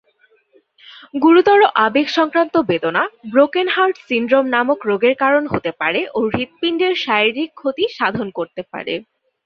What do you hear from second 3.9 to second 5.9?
syndrome' নামক রোগের কারণ হতে